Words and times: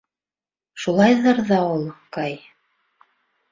Шулайҙыр 0.85 1.43
ҙа 1.51 1.61
ул, 1.75 1.85
Кай. 2.19 2.35